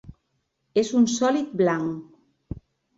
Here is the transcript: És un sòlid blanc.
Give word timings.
És 0.83 0.89
un 1.01 1.05
sòlid 1.17 1.55
blanc. 1.63 2.61